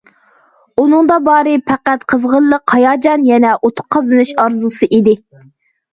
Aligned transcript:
ئۇنىڭدا 0.83 1.17
بارى 1.27 1.53
پەقەت 1.67 2.07
قىزغىنلىق، 2.13 2.75
ھاياجان، 2.77 3.27
يەنە 3.33 3.55
ئۇتۇق 3.69 3.89
قازىنىش 3.97 4.33
ئارزۇسى 4.45 4.89
ئىدى. 4.99 5.17